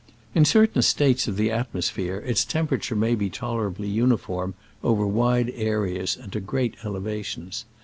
In 0.33 0.45
certain 0.45 0.81
states 0.81 1.27
of 1.27 1.35
the 1.37 1.51
atmosphere 1.51 2.17
its 2.25 2.43
temperature 2.43 2.95
may 2.95 3.13
be 3.13 3.29
tolerably 3.29 3.87
uni 3.87 4.17
form 4.17 4.55
over 4.83 5.05
wide 5.05 5.51
areas 5.55 6.17
and 6.19 6.31
to 6.33 6.39
great 6.39 6.73
ele 6.83 6.93
vations. 7.01 7.65